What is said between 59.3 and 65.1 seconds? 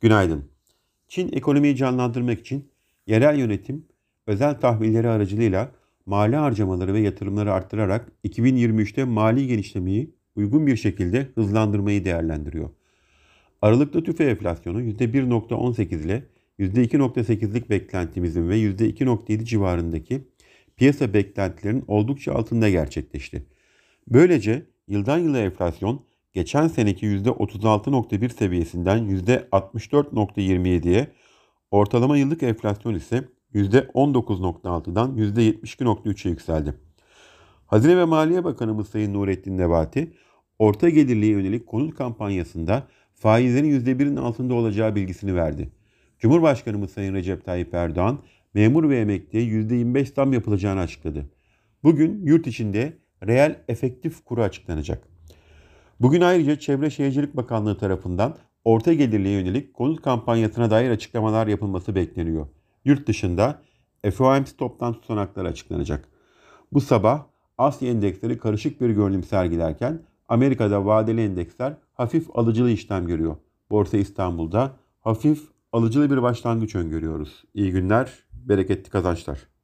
yönelik konut kampanyasına dair açıklamalar yapılması bekleniyor. Yurt dışında FOMC toplantı